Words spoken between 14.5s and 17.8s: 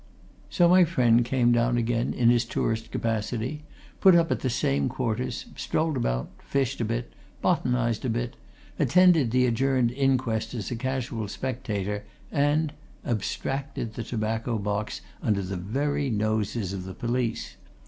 box under the very noses of the police!